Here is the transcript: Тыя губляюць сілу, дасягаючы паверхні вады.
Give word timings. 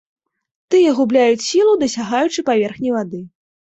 Тыя 0.75 0.95
губляюць 1.01 1.45
сілу, 1.51 1.79
дасягаючы 1.87 2.49
паверхні 2.53 2.89
вады. 3.01 3.27